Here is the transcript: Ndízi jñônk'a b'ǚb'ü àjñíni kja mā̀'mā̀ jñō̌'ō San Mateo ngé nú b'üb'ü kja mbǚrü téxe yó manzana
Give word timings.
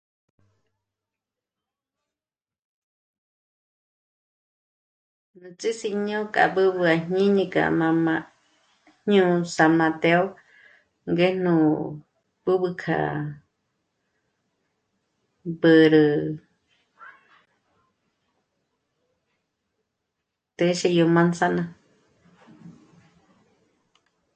Ndízi 5.47 5.89
jñônk'a 6.01 6.43
b'ǚb'ü 6.53 6.81
àjñíni 6.93 7.43
kja 7.53 7.63
mā̀'mā̀ 7.79 8.19
jñō̌'ō 9.07 9.35
San 9.55 9.71
Mateo 9.79 10.23
ngé 11.09 11.27
nú 11.43 11.53
b'üb'ü 12.43 12.69
kja 12.81 12.99
mbǚrü 15.49 16.05
téxe 20.57 20.87
yó 20.97 21.05
manzana 21.15 21.63